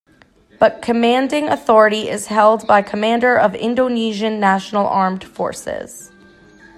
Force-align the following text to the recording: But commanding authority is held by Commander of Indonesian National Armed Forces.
But 0.57 0.81
commanding 0.81 1.47
authority 1.47 2.09
is 2.09 2.25
held 2.25 2.65
by 2.65 2.81
Commander 2.81 3.37
of 3.37 3.53
Indonesian 3.53 4.39
National 4.39 4.87
Armed 4.87 5.23
Forces. 5.23 6.11